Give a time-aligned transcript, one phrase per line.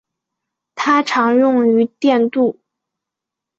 [0.73, 2.59] 它常用于电镀。